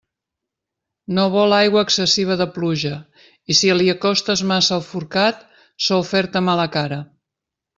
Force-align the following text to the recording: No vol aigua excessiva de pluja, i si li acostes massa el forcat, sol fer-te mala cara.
No 1.17 1.25
vol 1.33 1.53
aigua 1.57 1.83
excessiva 1.87 2.37
de 2.39 2.47
pluja, 2.55 2.93
i 3.55 3.59
si 3.59 3.71
li 3.77 3.93
acostes 3.95 4.43
massa 4.53 4.75
el 4.81 4.85
forcat, 4.89 5.47
sol 5.91 6.07
fer-te 6.15 6.43
mala 6.49 6.67
cara. 6.79 6.99